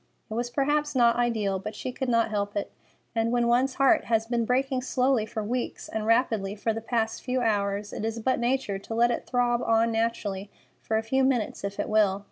[0.31, 2.71] It was perhaps not ideal, but she could not help it,
[3.13, 7.21] and when one's heart has been breaking slowly for weeks and rapidly for the last
[7.21, 10.49] few hours, it is but nature to let it throb on naturally
[10.81, 12.19] for a few minutes if it will.